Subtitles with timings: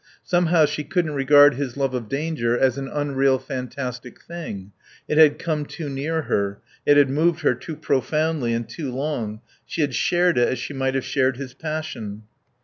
[0.23, 4.71] Somehow she couldn't regard his love of danger as an unreal, fantastic thing.
[5.07, 9.41] It had come too near her; it had moved her too profoundly and too long;
[9.63, 12.23] she had shared it as she might have shared his passion.